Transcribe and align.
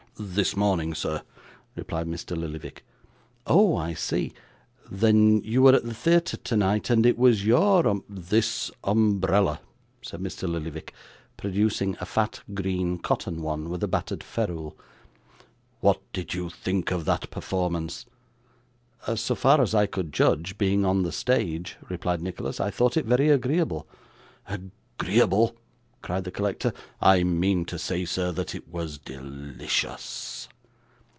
'This 0.23 0.55
morning, 0.55 0.93
sir,' 0.93 1.23
replied 1.73 2.05
Mr. 2.05 2.37
Lillyvick. 2.37 2.83
'Oh! 3.47 3.75
I 3.75 3.95
see; 3.95 4.33
then 4.91 5.41
you 5.43 5.63
were 5.63 5.73
at 5.73 5.83
the 5.83 5.95
theatre 5.95 6.37
tonight, 6.37 6.91
and 6.91 7.07
it 7.07 7.17
was 7.17 7.43
your 7.43 7.81
umb' 7.83 8.03
'This 8.29 8.69
umbrella,' 8.83 9.61
said 10.03 10.19
Mr. 10.19 10.47
Lillyvick, 10.47 10.93
producing 11.37 11.97
a 11.99 12.05
fat 12.05 12.41
green 12.53 12.99
cotton 12.99 13.41
one 13.41 13.71
with 13.71 13.81
a 13.81 13.87
battered 13.87 14.23
ferrule. 14.23 14.77
'What 15.79 15.99
did 16.13 16.35
you 16.35 16.51
think 16.51 16.91
of 16.91 17.05
that 17.05 17.31
performance?' 17.31 18.05
'So 19.15 19.33
far 19.33 19.59
as 19.59 19.73
I 19.73 19.87
could 19.87 20.13
judge, 20.13 20.55
being 20.55 20.85
on 20.85 21.01
the 21.01 21.11
stage,' 21.11 21.77
replied 21.89 22.21
Nicholas, 22.21 22.59
'I 22.59 22.69
thought 22.69 22.95
it 22.95 23.05
very 23.05 23.29
agreeable.' 23.29 23.87
'Agreeable!' 24.47 25.55
cried 26.03 26.23
the 26.23 26.31
collector. 26.31 26.73
'I 26.99 27.21
mean 27.23 27.63
to 27.63 27.77
say, 27.77 28.03
sir, 28.05 28.31
that 28.31 28.55
it 28.55 28.67
was 28.67 28.97
delicious. 28.97 30.47